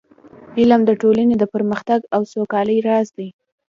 [0.59, 3.29] علم د ټولنې د پرمختګ او سوکالۍ راز دی.